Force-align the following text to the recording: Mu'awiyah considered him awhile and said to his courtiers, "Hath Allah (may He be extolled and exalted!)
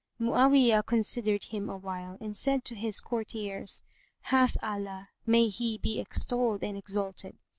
Mu'awiyah 0.17 0.81
considered 0.83 1.43
him 1.43 1.69
awhile 1.69 2.17
and 2.19 2.35
said 2.35 2.65
to 2.65 2.73
his 2.73 2.99
courtiers, 2.99 3.83
"Hath 4.21 4.57
Allah 4.63 5.09
(may 5.27 5.47
He 5.47 5.77
be 5.77 5.99
extolled 5.99 6.63
and 6.63 6.75
exalted!) 6.75 7.37